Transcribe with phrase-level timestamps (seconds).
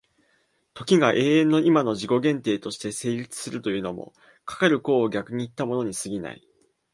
[0.73, 6.41] 時が永遠の今の自己限定として成立するというのも、かかる考を逆にいったものに過ぎない。